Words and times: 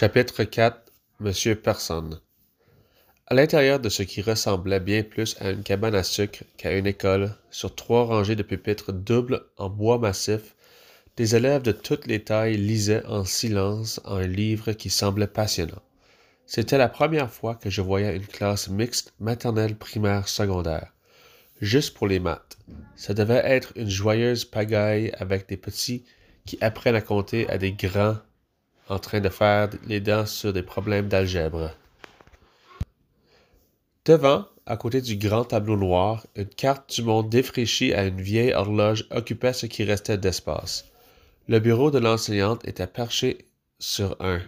Chapitre 0.00 0.44
4 0.44 0.92
Monsieur 1.18 1.56
Personne 1.56 2.20
À 3.26 3.34
l'intérieur 3.34 3.80
de 3.80 3.88
ce 3.88 4.04
qui 4.04 4.22
ressemblait 4.22 4.78
bien 4.78 5.02
plus 5.02 5.34
à 5.40 5.50
une 5.50 5.64
cabane 5.64 5.96
à 5.96 6.04
sucre 6.04 6.44
qu'à 6.56 6.76
une 6.76 6.86
école, 6.86 7.34
sur 7.50 7.74
trois 7.74 8.04
rangées 8.04 8.36
de 8.36 8.44
pupitres 8.44 8.92
doubles 8.92 9.42
en 9.56 9.68
bois 9.68 9.98
massif, 9.98 10.54
des 11.16 11.34
élèves 11.34 11.62
de 11.62 11.72
toutes 11.72 12.06
les 12.06 12.22
tailles 12.22 12.56
lisaient 12.56 13.04
en 13.06 13.24
silence 13.24 14.00
un 14.04 14.24
livre 14.24 14.70
qui 14.70 14.88
semblait 14.88 15.26
passionnant. 15.26 15.82
C'était 16.46 16.78
la 16.78 16.88
première 16.88 17.32
fois 17.32 17.56
que 17.56 17.68
je 17.68 17.82
voyais 17.82 18.14
une 18.14 18.24
classe 18.24 18.68
mixte 18.68 19.12
maternelle 19.18 19.74
primaire 19.74 20.28
secondaire. 20.28 20.94
Juste 21.60 21.96
pour 21.96 22.06
les 22.06 22.20
maths. 22.20 22.56
Ça 22.94 23.14
devait 23.14 23.42
être 23.44 23.72
une 23.74 23.90
joyeuse 23.90 24.44
pagaille 24.44 25.10
avec 25.18 25.48
des 25.48 25.56
petits 25.56 26.04
qui 26.46 26.56
apprennent 26.60 26.94
à 26.94 27.00
compter 27.00 27.50
à 27.50 27.58
des 27.58 27.72
grands 27.72 28.18
en 28.88 28.98
train 28.98 29.20
de 29.20 29.28
faire 29.28 29.70
les 29.86 30.00
dents 30.00 30.26
sur 30.26 30.52
des 30.52 30.62
problèmes 30.62 31.08
d'algèbre. 31.08 31.70
Devant, 34.04 34.46
à 34.66 34.76
côté 34.76 35.00
du 35.00 35.16
grand 35.16 35.44
tableau 35.44 35.76
noir, 35.76 36.26
une 36.34 36.46
carte 36.46 36.94
du 36.94 37.02
monde 37.02 37.28
défraîchie 37.28 37.92
à 37.92 38.04
une 38.04 38.20
vieille 38.20 38.54
horloge 38.54 39.06
occupait 39.10 39.52
ce 39.52 39.66
qui 39.66 39.84
restait 39.84 40.18
d'espace. 40.18 40.86
Le 41.46 41.58
bureau 41.58 41.90
de 41.90 41.98
l'enseignante 41.98 42.66
était 42.66 42.86
perché 42.86 43.46
sur 43.78 44.16
un 44.20 44.40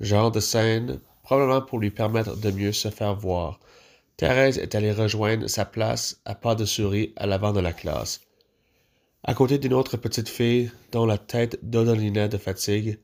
genre 0.00 0.30
de 0.30 0.40
scène, 0.40 1.00
probablement 1.22 1.62
pour 1.62 1.78
lui 1.78 1.90
permettre 1.90 2.36
de 2.36 2.50
mieux 2.50 2.72
se 2.72 2.90
faire 2.90 3.14
voir. 3.14 3.60
Thérèse 4.16 4.58
est 4.58 4.74
allée 4.74 4.92
rejoindre 4.92 5.46
sa 5.46 5.64
place 5.64 6.20
à 6.24 6.34
pas 6.34 6.54
de 6.54 6.64
souris 6.64 7.12
à 7.16 7.26
l'avant 7.26 7.52
de 7.52 7.60
la 7.60 7.72
classe. 7.72 8.20
À 9.24 9.34
côté 9.34 9.58
d'une 9.58 9.74
autre 9.74 9.96
petite 9.96 10.28
fille 10.28 10.70
dont 10.92 11.06
la 11.06 11.18
tête 11.18 11.58
dodolinait 11.62 12.28
de 12.28 12.38
fatigue, 12.38 12.98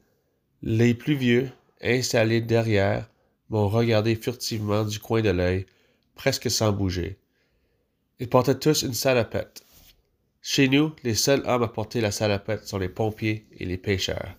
les 0.67 0.95
plus 0.95 1.15
vieux, 1.15 1.51
installés 1.83 2.41
derrière, 2.41 3.07
m'ont 3.51 3.69
regardé 3.69 4.17
furtivement 4.17 4.83
du 4.83 4.99
coin 4.99 5.21
de 5.21 5.29
l'œil, 5.29 5.67
presque 6.15 6.51
sans 6.51 6.73
bouger. 6.73 7.19
Ils 8.19 8.31
portaient 8.31 8.59
tous 8.59 8.81
une 8.81 8.95
salopette. 8.95 9.63
Chez 10.41 10.69
nous, 10.69 10.95
les 11.03 11.15
seuls 11.15 11.43
hommes 11.45 11.65
à 11.65 11.69
porter 11.69 12.01
la 12.01 12.11
salopette 12.11 12.67
sont 12.67 12.79
les 12.79 12.89
pompiers 12.89 13.47
et 13.59 13.67
les 13.67 13.77
pêcheurs. 13.77 14.35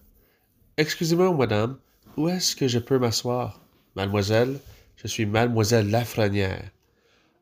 Excusez-moi, 0.77 1.31
madame, 1.31 1.77
où 2.17 2.27
est-ce 2.27 2.55
que 2.55 2.67
je 2.67 2.79
peux 2.79 2.97
m'asseoir? 2.97 3.61
Mademoiselle, 3.95 4.59
je 4.95 5.07
suis 5.07 5.27
mademoiselle 5.27 5.91
Lafrenière. 5.91 6.71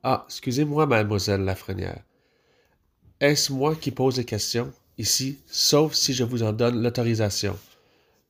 Ah, 0.03 0.25
excusez-moi, 0.27 0.87
mademoiselle 0.87 1.45
Lafrenière. 1.45 2.03
Est-ce 3.21 3.53
moi 3.53 3.77
qui 3.77 3.91
pose 3.91 4.17
les 4.17 4.25
questions, 4.25 4.73
ici, 4.97 5.39
sauf 5.47 5.93
si 5.93 6.13
je 6.13 6.25
vous 6.25 6.43
en 6.43 6.51
donne 6.51 6.83
l'autorisation? 6.83 7.57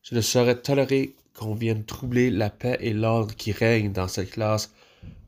Je 0.03 0.15
ne 0.15 0.21
saurais 0.21 0.61
tolérer 0.61 1.15
qu'on 1.33 1.55
vienne 1.55 1.85
troubler 1.85 2.29
la 2.29 2.49
paix 2.49 2.77
et 2.81 2.93
l'ordre 2.93 3.33
qui 3.35 3.53
règnent 3.53 3.93
dans 3.93 4.09
cette 4.09 4.31
classe 4.31 4.73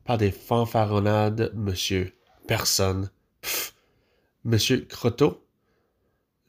par 0.03 0.17
des 0.17 0.31
fanfaronnades, 0.31 1.51
monsieur. 1.55 2.13
Personne. 2.45 3.09
Pfff. 3.41 3.73
Monsieur 4.43 4.81
Croteau? 4.81 5.41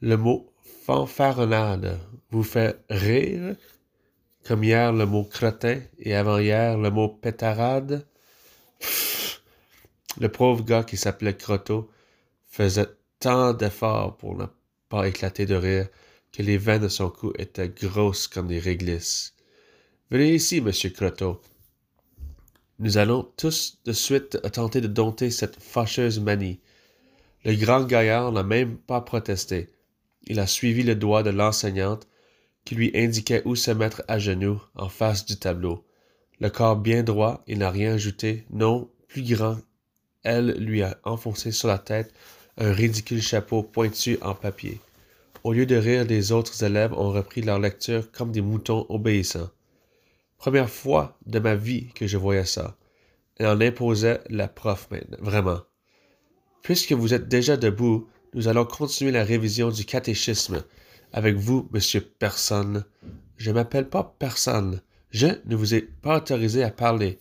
Le 0.01 0.17
mot 0.17 0.51
fanfaronnade 0.85 1.97
vous 2.29 2.43
fait 2.43 2.83
rire? 2.89 3.55
Comme 4.45 4.63
hier 4.63 4.91
le 4.91 5.05
mot 5.05 5.23
cretin 5.23 5.79
et 5.97 6.13
avant-hier 6.13 6.77
le 6.77 6.91
mot 6.91 7.07
pétarade? 7.07 8.05
Pfff. 8.79 9.41
Le 10.19 10.29
pauvre 10.29 10.65
gars 10.65 10.83
qui 10.83 10.97
s'appelait 10.97 11.37
Croteau 11.37 11.89
faisait 12.49 12.89
tant 13.19 13.53
d'efforts 13.53 14.17
pour 14.17 14.35
ne 14.35 14.45
pas 14.89 15.07
éclater 15.07 15.45
de 15.45 15.55
rire 15.55 15.87
que 16.37 16.43
les 16.43 16.59
veines 16.59 16.83
de 16.83 16.87
son 16.87 17.09
cou 17.09 17.33
étaient 17.39 17.67
grosses 17.67 18.27
comme 18.27 18.47
des 18.47 18.59
réglisses. 18.59 19.33
Venez 20.11 20.35
ici, 20.35 20.61
monsieur 20.61 20.91
Croteau. 20.91 21.41
Nous 22.77 22.99
allons 22.99 23.27
tous 23.37 23.79
de 23.85 23.91
suite 23.91 24.39
tenter 24.51 24.79
de 24.79 24.87
dompter 24.87 25.31
cette 25.31 25.59
fâcheuse 25.59 26.19
manie. 26.19 26.59
Le 27.43 27.55
grand 27.55 27.85
gaillard 27.85 28.31
n'a 28.31 28.43
même 28.43 28.77
pas 28.77 29.01
protesté. 29.01 29.71
Il 30.27 30.39
a 30.39 30.45
suivi 30.45 30.83
le 30.83 30.93
doigt 30.93 31.23
de 31.23 31.31
l'enseignante 31.31 32.07
qui 32.65 32.75
lui 32.75 32.91
indiquait 32.93 33.41
où 33.45 33.55
se 33.55 33.71
mettre 33.71 34.03
à 34.07 34.19
genoux 34.19 34.61
en 34.75 34.89
face 34.89 35.25
du 35.25 35.37
tableau. 35.37 35.83
Le 36.39 36.51
corps 36.51 36.75
bien 36.75 37.01
droit, 37.01 37.43
il 37.47 37.57
n'a 37.57 37.71
rien 37.71 37.93
ajouté, 37.93 38.45
non, 38.51 38.91
plus 39.07 39.23
grand. 39.23 39.57
Elle 40.21 40.51
lui 40.51 40.83
a 40.83 40.99
enfoncé 41.03 41.51
sur 41.51 41.67
la 41.67 41.79
tête 41.79 42.13
un 42.57 42.71
ridicule 42.71 43.23
chapeau 43.23 43.63
pointu 43.63 44.19
en 44.21 44.35
papier. 44.35 44.79
Au 45.47 45.53
lieu 45.53 45.65
de 45.65 45.77
rire, 45.77 46.03
les 46.03 46.33
autres 46.33 46.65
élèves 46.65 46.91
ont 46.91 47.09
repris 47.09 47.41
leur 47.41 47.57
lecture 47.57 48.11
comme 48.11 48.33
des 48.33 48.41
moutons 48.41 48.85
obéissants. 48.89 49.49
Première 50.37 50.69
fois 50.69 51.17
de 51.25 51.39
ma 51.39 51.55
vie 51.55 51.87
que 51.95 52.05
je 52.05 52.17
voyais 52.17 52.43
ça. 52.43 52.75
Elle 53.37 53.47
en 53.47 53.61
imposait 53.61 54.19
la 54.29 54.49
prof 54.49 54.89
maintenant, 54.91 55.17
vraiment. 55.21 55.61
Puisque 56.63 56.91
vous 56.91 57.13
êtes 57.13 57.29
déjà 57.29 57.55
debout, 57.55 58.09
nous 58.33 58.49
allons 58.49 58.65
continuer 58.65 59.11
la 59.11 59.23
révision 59.23 59.69
du 59.69 59.85
catéchisme. 59.85 60.65
Avec 61.13 61.37
vous, 61.37 61.69
monsieur 61.71 62.01
Personne. 62.01 62.83
Je 63.37 63.51
m'appelle 63.51 63.87
pas 63.87 64.17
Personne. 64.19 64.81
Je 65.11 65.27
ne 65.45 65.55
vous 65.55 65.73
ai 65.73 65.81
pas 65.81 66.17
autorisé 66.17 66.61
à 66.61 66.71
parler. 66.71 67.19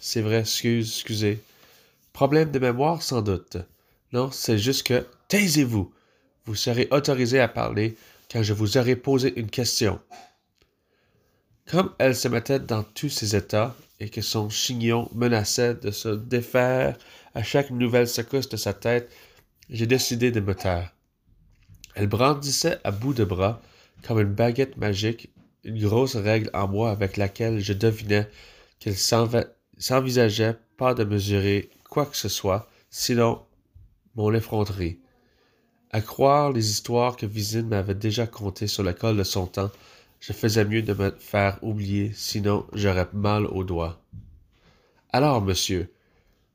C'est 0.00 0.22
vrai, 0.22 0.40
excuse, 0.40 0.88
excusez. 0.96 1.38
Problème 2.12 2.50
de 2.50 2.58
mémoire, 2.58 3.04
sans 3.04 3.22
doute. 3.22 3.56
Non, 4.12 4.32
c'est 4.32 4.58
juste 4.58 4.84
que 4.84 5.06
taisez-vous. 5.28 5.92
Vous 6.48 6.54
serez 6.54 6.88
autorisé 6.92 7.40
à 7.40 7.46
parler 7.46 7.94
quand 8.32 8.42
je 8.42 8.54
vous 8.54 8.78
aurai 8.78 8.96
posé 8.96 9.38
une 9.38 9.50
question. 9.50 10.00
Comme 11.66 11.92
elle 11.98 12.16
se 12.16 12.26
mettait 12.26 12.58
dans 12.58 12.82
tous 12.82 13.10
ses 13.10 13.36
états 13.36 13.76
et 14.00 14.08
que 14.08 14.22
son 14.22 14.48
chignon 14.48 15.10
menaçait 15.14 15.74
de 15.74 15.90
se 15.90 16.08
défaire 16.08 16.96
à 17.34 17.42
chaque 17.42 17.68
nouvelle 17.68 18.08
secousse 18.08 18.48
de 18.48 18.56
sa 18.56 18.72
tête, 18.72 19.12
j'ai 19.68 19.86
décidé 19.86 20.30
de 20.30 20.40
me 20.40 20.54
taire. 20.54 20.94
Elle 21.94 22.06
brandissait 22.06 22.78
à 22.82 22.92
bout 22.92 23.12
de 23.12 23.24
bras, 23.24 23.60
comme 24.02 24.18
une 24.18 24.32
baguette 24.32 24.78
magique, 24.78 25.28
une 25.64 25.78
grosse 25.78 26.16
règle 26.16 26.48
en 26.54 26.66
bois 26.66 26.92
avec 26.92 27.18
laquelle 27.18 27.60
je 27.60 27.74
devinais 27.74 28.26
qu'elle 28.78 28.96
s'envisageait 28.96 30.56
pas 30.78 30.94
de 30.94 31.04
mesurer 31.04 31.68
quoi 31.90 32.06
que 32.06 32.16
ce 32.16 32.30
soit, 32.30 32.70
sinon 32.88 33.42
mon 34.14 34.32
effronterie. 34.32 34.98
À 35.90 36.00
croire 36.00 36.52
les 36.52 36.70
histoires 36.70 37.16
que 37.16 37.26
Visine 37.26 37.68
m'avait 37.68 37.94
déjà 37.94 38.26
contées 38.26 38.66
sur 38.66 38.82
l'école 38.82 39.16
de 39.16 39.22
son 39.22 39.46
temps, 39.46 39.70
je 40.20 40.32
faisais 40.32 40.64
mieux 40.64 40.82
de 40.82 40.92
me 40.92 41.10
faire 41.10 41.58
oublier, 41.62 42.12
sinon 42.14 42.66
j'aurais 42.72 43.08
mal 43.12 43.46
aux 43.46 43.64
doigts. 43.64 44.00
Alors, 45.10 45.40
monsieur, 45.40 45.90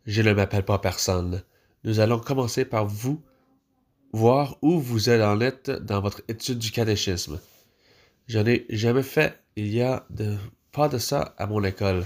je 0.06 0.22
ne 0.22 0.34
m'appelle 0.34 0.66
pas 0.66 0.78
personne. 0.78 1.44
Nous 1.84 2.00
allons 2.00 2.20
commencer 2.20 2.66
par 2.66 2.86
vous 2.86 3.22
voir 4.12 4.58
où 4.62 4.80
vous 4.80 5.10
êtes 5.10 5.22
en 5.22 5.42
êtes 5.42 5.72
dans 5.72 6.02
votre 6.02 6.22
étude 6.28 6.60
du 6.60 6.72
catéchisme. 6.72 7.40
Je 8.28 8.40
n'ai 8.40 8.66
jamais 8.70 9.04
fait, 9.04 9.40
il 9.56 9.68
y 9.68 9.82
a 9.82 10.06
pas 10.72 10.88
de 10.90 11.00
ça 11.00 11.34
à 11.38 11.48
mon 11.48 11.64
école. 11.64 12.06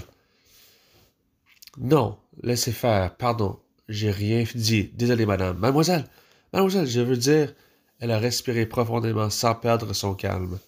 Non, 1.76 2.18
laissez 2.42 2.72
faire, 2.72 3.14
pardon, 3.16 3.58
j'ai 3.88 4.10
rien 4.10 4.44
dit. 4.54 4.90
Désolé, 4.94 5.26
madame. 5.26 5.58
Mademoiselle, 5.58 6.04
Mademoiselle, 6.52 6.86
je 6.86 7.00
veux 7.00 7.16
dire. 7.16 7.54
Elle 8.00 8.10
a 8.12 8.18
respiré 8.18 8.64
profondément 8.64 9.28
sans 9.28 9.54
perdre 9.54 9.92
son 9.92 10.14
calme. 10.14 10.58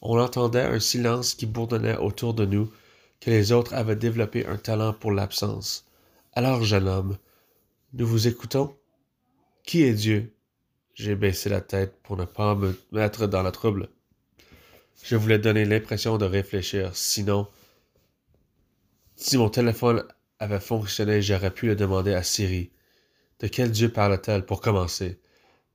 On 0.00 0.18
entendait 0.18 0.62
un 0.62 0.80
silence 0.80 1.34
qui 1.34 1.46
bourdonnait 1.46 1.96
autour 1.96 2.34
de 2.34 2.44
nous, 2.44 2.72
que 3.20 3.30
les 3.30 3.52
autres 3.52 3.74
avaient 3.74 3.94
développé 3.94 4.46
un 4.46 4.56
talent 4.56 4.92
pour 4.92 5.12
l'absence. 5.12 5.86
Alors, 6.32 6.64
jeune 6.64 6.88
homme, 6.88 7.18
nous 7.92 8.06
vous 8.06 8.26
écoutons. 8.26 8.76
Qui 9.64 9.84
est 9.84 9.94
Dieu? 9.94 10.34
J'ai 10.94 11.14
baissé 11.14 11.48
la 11.48 11.60
tête 11.60 11.94
pour 12.02 12.16
ne 12.16 12.24
pas 12.24 12.56
me 12.56 12.76
mettre 12.90 13.28
dans 13.28 13.44
le 13.44 13.52
trouble. 13.52 13.88
Je 15.04 15.16
voulais 15.16 15.38
donner 15.38 15.64
l'impression 15.64 16.18
de 16.18 16.24
réfléchir, 16.24 16.90
sinon, 16.94 17.46
si 19.14 19.38
mon 19.38 19.48
téléphone 19.48 20.04
avait 20.40 20.60
fonctionné, 20.60 21.22
j'aurais 21.22 21.52
pu 21.52 21.66
le 21.66 21.76
demander 21.76 22.12
à 22.12 22.24
Siri. 22.24 22.72
De 23.38 23.46
quel 23.46 23.70
Dieu 23.70 23.88
parle-t-elle 23.88 24.44
pour 24.44 24.60
commencer? 24.60 25.20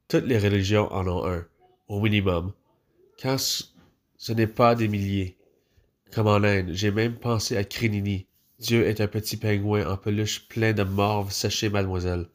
Toutes 0.08 0.26
les 0.26 0.40
religions 0.40 0.92
en 0.94 1.06
ont 1.08 1.26
un, 1.28 1.46
au 1.90 2.00
minimum. 2.00 2.54
Quand 3.22 3.38
ce 3.38 4.32
n'est 4.32 4.48
pas 4.48 4.74
des 4.74 4.88
milliers. 4.88 5.38
Comme 6.14 6.28
en 6.28 6.44
Inde, 6.44 6.70
j'ai 6.72 6.92
même 6.92 7.16
pensé 7.16 7.58
à 7.58 7.66
Crinini. 7.66 8.26
Dieu 8.60 8.88
est 8.88 9.02
un 9.02 9.08
petit 9.08 9.36
pingouin 9.36 9.86
en 9.86 9.98
peluche 9.98 10.48
plein 10.48 10.72
de 10.72 10.84
morve 10.84 11.34
séchée, 11.34 11.70
mademoiselle. 11.70 12.28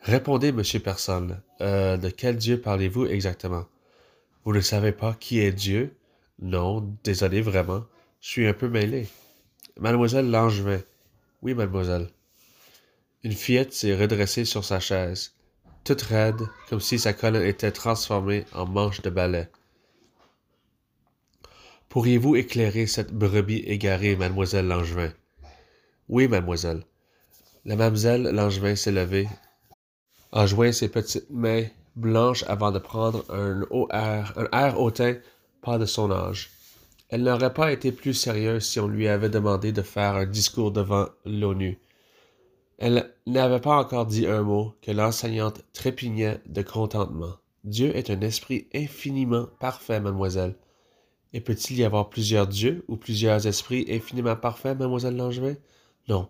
Répondez, 0.00 0.50
monsieur 0.50 0.80
Personne. 0.80 1.42
Euh, 1.60 1.98
de 1.98 2.08
quel 2.08 2.36
Dieu 2.36 2.58
parlez-vous 2.58 3.04
exactement? 3.06 3.66
Vous 4.44 4.54
ne 4.54 4.60
savez 4.60 4.92
pas 4.92 5.14
qui 5.20 5.40
est 5.40 5.52
Dieu? 5.52 5.94
Non, 6.40 6.90
désolé 7.04 7.42
vraiment. 7.42 7.84
Je 8.22 8.28
suis 8.28 8.46
un 8.46 8.54
peu 8.54 8.68
mêlé. 8.68 9.08
Mademoiselle 9.78 10.30
Langevin, 10.30 10.80
oui, 11.42 11.52
mademoiselle. 11.52 12.08
Une 13.22 13.32
fillette 13.32 13.74
s'est 13.74 13.94
redressée 13.94 14.46
sur 14.46 14.64
sa 14.64 14.80
chaise, 14.80 15.33
toute 15.84 16.02
raide, 16.02 16.48
comme 16.68 16.80
si 16.80 16.98
sa 16.98 17.12
colonne 17.12 17.44
était 17.44 17.70
transformée 17.70 18.44
en 18.54 18.66
manche 18.66 19.02
de 19.02 19.10
balai. 19.10 19.48
Pourriez-vous 21.90 22.36
éclairer 22.36 22.86
cette 22.86 23.12
brebis 23.12 23.62
égarée, 23.66 24.16
mademoiselle 24.16 24.66
Langevin? 24.66 25.12
Oui, 26.08 26.26
mademoiselle. 26.26 26.82
La 27.64 27.76
mademoiselle 27.76 28.22
Langevin 28.22 28.74
s'est 28.76 28.92
levée, 28.92 29.28
a 30.32 30.46
joint 30.46 30.72
ses 30.72 30.88
petites 30.88 31.30
mains 31.30 31.66
blanches 31.96 32.44
avant 32.48 32.72
de 32.72 32.78
prendre 32.78 33.24
un, 33.30 33.62
haut 33.70 33.88
air, 33.92 34.32
un 34.36 34.48
air 34.58 34.80
hautain, 34.80 35.16
pas 35.62 35.78
de 35.78 35.86
son 35.86 36.10
âge. 36.10 36.50
Elle 37.10 37.22
n'aurait 37.22 37.54
pas 37.54 37.70
été 37.70 37.92
plus 37.92 38.14
sérieuse 38.14 38.64
si 38.64 38.80
on 38.80 38.88
lui 38.88 39.06
avait 39.06 39.28
demandé 39.28 39.70
de 39.70 39.82
faire 39.82 40.16
un 40.16 40.26
discours 40.26 40.72
devant 40.72 41.06
l'ONU. 41.24 41.78
Elle 42.78 43.12
n'avait 43.26 43.60
pas 43.60 43.76
encore 43.76 44.06
dit 44.06 44.26
un 44.26 44.42
mot 44.42 44.74
que 44.82 44.90
l'enseignante 44.90 45.62
trépignait 45.72 46.40
de 46.46 46.62
contentement. 46.62 47.36
Dieu 47.62 47.96
est 47.96 48.10
un 48.10 48.20
esprit 48.20 48.68
infiniment 48.74 49.46
parfait, 49.60 50.00
mademoiselle. 50.00 50.56
Et 51.32 51.40
peut-il 51.40 51.78
y 51.78 51.84
avoir 51.84 52.10
plusieurs 52.10 52.46
dieux 52.46 52.84
ou 52.88 52.96
plusieurs 52.96 53.46
esprits 53.46 53.86
infiniment 53.88 54.36
parfaits, 54.36 54.78
mademoiselle 54.78 55.16
Langevin? 55.16 55.56
Non. 56.08 56.28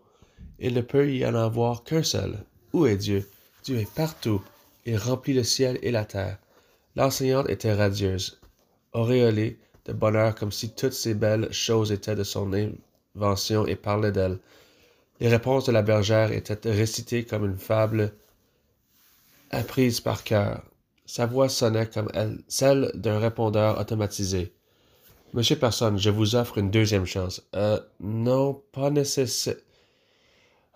Il 0.58 0.74
ne 0.74 0.80
peut 0.80 1.12
y 1.12 1.26
en 1.26 1.34
avoir 1.34 1.84
qu'un 1.84 2.02
seul. 2.02 2.44
Où 2.72 2.86
est 2.86 2.96
Dieu? 2.96 3.28
Dieu 3.64 3.78
est 3.78 3.94
partout. 3.94 4.42
Il 4.86 4.96
remplit 4.96 5.34
le 5.34 5.44
ciel 5.44 5.78
et 5.82 5.90
la 5.90 6.04
terre. 6.04 6.38
L'enseignante 6.96 7.50
était 7.50 7.74
radieuse, 7.74 8.40
auréolée 8.92 9.58
de 9.86 9.92
bonheur 9.92 10.34
comme 10.34 10.52
si 10.52 10.74
toutes 10.74 10.92
ces 10.92 11.14
belles 11.14 11.52
choses 11.52 11.92
étaient 11.92 12.14
de 12.14 12.22
son 12.22 12.52
invention 13.14 13.66
et 13.66 13.76
parlaient 13.76 14.12
d'elle. 14.12 14.38
Les 15.20 15.28
réponses 15.28 15.66
de 15.66 15.72
la 15.72 15.82
bergère 15.82 16.32
étaient 16.32 16.58
récitées 16.70 17.24
comme 17.24 17.44
une 17.44 17.58
fable 17.58 18.12
apprise 19.50 20.00
par 20.00 20.24
cœur. 20.24 20.62
Sa 21.06 21.26
voix 21.26 21.48
sonnait 21.48 21.86
comme 21.86 22.10
elle, 22.14 22.42
celle 22.48 22.90
d'un 22.94 23.18
répondeur 23.18 23.78
automatisé. 23.78 24.52
Monsieur 25.32 25.56
Personne, 25.56 25.98
je 25.98 26.10
vous 26.10 26.34
offre 26.34 26.58
une 26.58 26.70
deuxième 26.70 27.06
chance. 27.06 27.42
Euh, 27.54 27.80
non, 28.00 28.62
pas 28.72 28.90
nécessaire. 28.90 29.56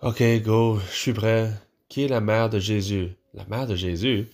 Ok, 0.01 0.23
go, 0.41 0.79
je 0.91 0.97
suis 0.97 1.13
prêt. 1.13 1.51
Qui 1.89 2.03
est 2.03 2.07
la 2.07 2.21
mère 2.21 2.49
de 2.49 2.59
Jésus? 2.59 3.09
La 3.33 3.45
mère 3.45 3.67
de 3.67 3.75
Jésus? 3.75 4.29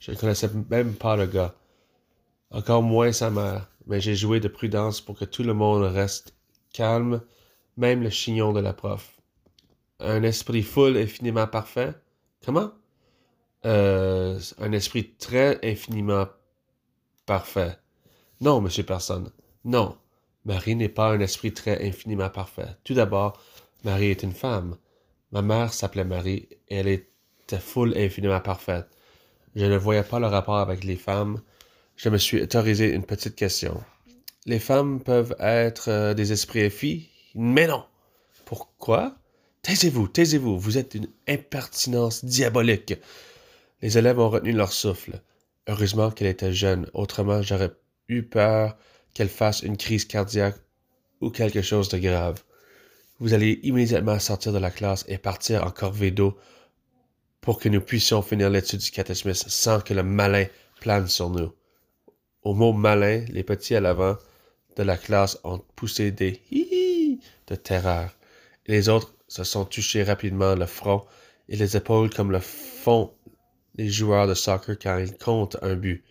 Je 0.00 0.10
ne 0.10 0.16
connaissais 0.16 0.50
même 0.70 0.94
pas 0.94 1.16
le 1.16 1.26
gars. 1.26 1.54
Encore 2.50 2.82
moins 2.82 3.12
sa 3.12 3.30
mère, 3.30 3.68
mais 3.86 4.00
j'ai 4.00 4.14
joué 4.14 4.40
de 4.40 4.48
prudence 4.48 5.00
pour 5.00 5.18
que 5.18 5.24
tout 5.24 5.42
le 5.42 5.54
monde 5.54 5.84
reste 5.84 6.34
calme, 6.72 7.20
même 7.76 8.02
le 8.02 8.10
chignon 8.10 8.52
de 8.52 8.60
la 8.60 8.72
prof. 8.72 9.13
Un 10.00 10.22
esprit 10.22 10.62
full 10.62 10.96
infiniment 10.96 11.46
parfait? 11.46 11.94
Comment? 12.44 12.72
Euh, 13.64 14.38
un 14.58 14.72
esprit 14.72 15.14
très 15.14 15.58
infiniment 15.64 16.26
parfait. 17.26 17.78
Non, 18.40 18.60
monsieur 18.60 18.82
Personne. 18.82 19.30
Non. 19.64 19.96
Marie 20.44 20.76
n'est 20.76 20.90
pas 20.90 21.12
un 21.12 21.20
esprit 21.20 21.52
très 21.52 21.86
infiniment 21.86 22.28
parfait. 22.28 22.76
Tout 22.84 22.94
d'abord, 22.94 23.40
Marie 23.84 24.10
est 24.10 24.22
une 24.22 24.34
femme. 24.34 24.76
Ma 25.32 25.40
mère 25.40 25.72
s'appelait 25.72 26.04
Marie 26.04 26.48
et 26.68 26.76
elle 26.76 26.88
était 26.88 27.58
full 27.58 27.96
infiniment 27.96 28.40
parfaite. 28.40 28.88
Je 29.56 29.64
ne 29.64 29.76
voyais 29.76 30.02
pas 30.02 30.18
le 30.18 30.26
rapport 30.26 30.58
avec 30.58 30.84
les 30.84 30.96
femmes. 30.96 31.40
Je 31.96 32.08
me 32.08 32.18
suis 32.18 32.42
autorisé 32.42 32.92
une 32.92 33.04
petite 33.04 33.36
question. 33.36 33.82
Les 34.46 34.58
femmes 34.58 35.00
peuvent 35.00 35.34
être 35.38 35.88
euh, 35.88 36.14
des 36.14 36.32
esprits 36.32 36.64
infinis? 36.64 37.08
Mais 37.34 37.66
non! 37.66 37.84
Pourquoi? 38.44 39.16
Taisez-vous, 39.64 40.08
taisez-vous, 40.08 40.58
vous 40.58 40.76
êtes 40.76 40.94
une 40.94 41.08
impertinence 41.26 42.22
diabolique. 42.22 42.96
Les 43.80 43.96
élèves 43.96 44.18
ont 44.18 44.28
retenu 44.28 44.52
leur 44.52 44.70
souffle. 44.70 45.22
Heureusement 45.66 46.10
qu'elle 46.10 46.26
était 46.26 46.52
jeune, 46.52 46.86
autrement 46.92 47.40
j'aurais 47.40 47.72
eu 48.08 48.22
peur 48.24 48.76
qu'elle 49.14 49.30
fasse 49.30 49.62
une 49.62 49.78
crise 49.78 50.04
cardiaque 50.04 50.56
ou 51.22 51.30
quelque 51.30 51.62
chose 51.62 51.88
de 51.88 51.96
grave. 51.96 52.42
Vous 53.20 53.32
allez 53.32 53.58
immédiatement 53.62 54.18
sortir 54.18 54.52
de 54.52 54.58
la 54.58 54.70
classe 54.70 55.06
et 55.08 55.16
partir 55.16 55.64
en 55.64 55.70
corvée 55.70 56.10
d'eau 56.10 56.36
pour 57.40 57.58
que 57.58 57.70
nous 57.70 57.80
puissions 57.80 58.20
finir 58.20 58.50
l'étude 58.50 58.80
du 58.80 58.90
catéchisme 58.90 59.32
sans 59.32 59.80
que 59.80 59.94
le 59.94 60.02
malin 60.02 60.44
plane 60.78 61.08
sur 61.08 61.30
nous. 61.30 61.54
Au 62.42 62.52
mot 62.52 62.74
malin, 62.74 63.24
les 63.30 63.44
petits 63.44 63.76
à 63.76 63.80
l'avant 63.80 64.18
de 64.76 64.82
la 64.82 64.98
classe 64.98 65.38
ont 65.42 65.62
poussé 65.74 66.10
des 66.10 66.42
hi 66.50 67.18
de 67.46 67.54
terreur. 67.54 68.14
Et 68.66 68.72
les 68.72 68.90
autres 68.90 69.13
se 69.28 69.44
sont 69.44 69.64
touchés 69.64 70.02
rapidement 70.02 70.54
le 70.54 70.66
front 70.66 71.04
et 71.48 71.56
les 71.56 71.76
épaules 71.76 72.10
comme 72.10 72.30
le 72.30 72.40
font 72.40 73.12
les 73.76 73.88
joueurs 73.88 74.26
de 74.26 74.34
soccer 74.34 74.78
quand 74.78 74.98
ils 74.98 75.16
comptent 75.16 75.56
un 75.62 75.74
but. 75.74 76.04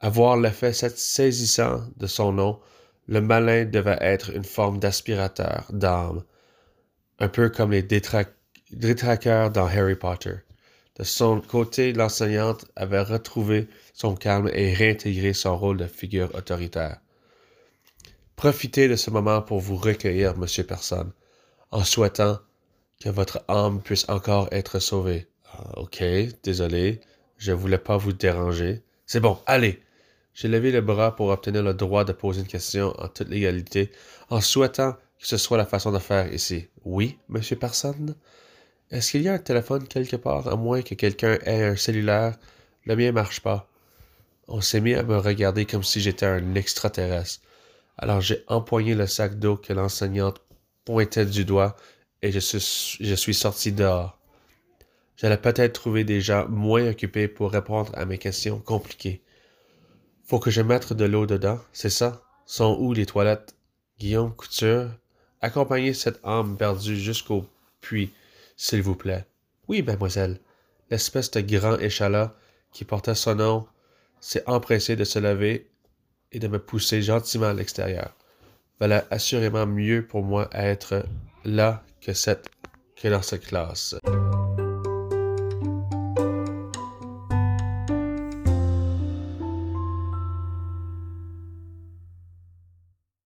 Avoir 0.00 0.36
l'effet 0.36 0.72
saisissant 0.72 1.82
de 1.96 2.06
son 2.06 2.32
nom, 2.32 2.60
le 3.06 3.20
malin 3.20 3.64
devait 3.64 3.98
être 4.00 4.30
une 4.34 4.44
forme 4.44 4.78
d'aspirateur 4.78 5.66
d'âme, 5.70 6.24
un 7.18 7.28
peu 7.28 7.48
comme 7.48 7.72
les 7.72 7.82
détraqueurs 7.82 9.50
dans 9.50 9.66
Harry 9.66 9.96
Potter. 9.96 10.36
De 10.96 11.04
son 11.04 11.40
côté, 11.40 11.92
l'enseignante 11.92 12.66
avait 12.76 13.02
retrouvé 13.02 13.68
son 13.94 14.14
calme 14.14 14.48
et 14.52 14.72
réintégré 14.72 15.32
son 15.32 15.58
rôle 15.58 15.78
de 15.78 15.86
figure 15.86 16.32
autoritaire. 16.34 17.00
Profitez 18.36 18.88
de 18.88 18.96
ce 18.96 19.10
moment 19.10 19.42
pour 19.42 19.60
vous 19.60 19.76
recueillir, 19.76 20.36
monsieur 20.36 20.64
Personne, 20.64 21.12
en 21.74 21.82
souhaitant 21.82 22.38
que 23.02 23.08
votre 23.08 23.44
âme 23.48 23.82
puisse 23.82 24.08
encore 24.08 24.48
être 24.52 24.78
sauvée. 24.78 25.26
Ah, 25.52 25.80
ok, 25.80 26.04
désolé, 26.44 27.00
je 27.36 27.50
voulais 27.50 27.78
pas 27.78 27.96
vous 27.96 28.12
déranger. 28.12 28.84
C'est 29.06 29.18
bon, 29.18 29.38
allez, 29.44 29.82
j'ai 30.34 30.46
levé 30.46 30.70
le 30.70 30.80
bras 30.80 31.16
pour 31.16 31.30
obtenir 31.30 31.64
le 31.64 31.74
droit 31.74 32.04
de 32.04 32.12
poser 32.12 32.42
une 32.42 32.46
question 32.46 32.94
en 33.00 33.08
toute 33.08 33.28
légalité, 33.28 33.90
en 34.30 34.40
souhaitant 34.40 34.92
que 35.18 35.26
ce 35.26 35.36
soit 35.36 35.58
la 35.58 35.66
façon 35.66 35.90
de 35.90 35.98
faire 35.98 36.32
ici. 36.32 36.68
Oui, 36.84 37.18
monsieur 37.28 37.56
Personne? 37.56 38.14
Est-ce 38.92 39.10
qu'il 39.10 39.22
y 39.22 39.28
a 39.28 39.32
un 39.32 39.38
téléphone 39.38 39.88
quelque 39.88 40.16
part, 40.16 40.46
à 40.46 40.54
moins 40.54 40.82
que 40.82 40.94
quelqu'un 40.94 41.38
ait 41.44 41.64
un 41.64 41.76
cellulaire? 41.76 42.36
Le 42.84 42.94
mien 42.94 43.10
marche 43.10 43.40
pas. 43.40 43.68
On 44.46 44.60
s'est 44.60 44.80
mis 44.80 44.94
à 44.94 45.02
me 45.02 45.16
regarder 45.16 45.66
comme 45.66 45.82
si 45.82 46.00
j'étais 46.00 46.26
un 46.26 46.54
extraterrestre. 46.54 47.40
Alors 47.96 48.20
j'ai 48.20 48.44
empoigné 48.46 48.94
le 48.94 49.08
sac 49.08 49.38
d'eau 49.40 49.56
que 49.56 49.72
l'enseignante 49.72 50.40
pointait 50.84 51.26
du 51.26 51.44
doigt 51.44 51.76
et 52.22 52.32
je 52.32 52.38
suis, 52.38 52.98
je 53.00 53.14
suis 53.14 53.34
sorti 53.34 53.72
dehors. 53.72 54.18
J'allais 55.16 55.38
peut-être 55.38 55.74
trouver 55.74 56.04
des 56.04 56.20
gens 56.20 56.48
moins 56.48 56.88
occupés 56.88 57.28
pour 57.28 57.52
répondre 57.52 57.92
à 57.94 58.04
mes 58.04 58.18
questions 58.18 58.58
compliquées. 58.58 59.22
Faut 60.24 60.38
que 60.38 60.50
je 60.50 60.62
mette 60.62 60.92
de 60.92 61.04
l'eau 61.04 61.26
dedans, 61.26 61.60
c'est 61.72 61.90
ça? 61.90 62.22
Sont 62.46 62.76
où 62.80 62.92
les 62.92 63.06
toilettes? 63.06 63.54
Guillaume 63.98 64.34
Couture, 64.34 64.90
accompagnez 65.40 65.94
cette 65.94 66.18
âme 66.24 66.56
perdue 66.56 66.98
jusqu'au 66.98 67.46
puits, 67.80 68.12
s'il 68.56 68.82
vous 68.82 68.96
plaît. 68.96 69.24
Oui, 69.68 69.82
mademoiselle. 69.82 70.40
L'espèce 70.90 71.30
de 71.30 71.40
grand 71.40 71.78
échalas 71.78 72.34
qui 72.72 72.84
portait 72.84 73.14
son 73.14 73.36
nom 73.36 73.66
s'est 74.20 74.42
empressé 74.46 74.96
de 74.96 75.04
se 75.04 75.18
lever 75.18 75.70
et 76.32 76.38
de 76.38 76.48
me 76.48 76.58
pousser 76.58 77.02
gentiment 77.02 77.46
à 77.46 77.54
l'extérieur. 77.54 78.14
Voilà 78.78 79.04
assurément 79.10 79.66
mieux 79.66 80.06
pour 80.06 80.22
moi 80.22 80.48
être 80.52 81.04
là 81.44 81.82
que 82.00 82.12
cette 82.12 82.48
que 82.96 83.08
dans 83.08 83.22
cette 83.22 83.46
classe. 83.46 83.96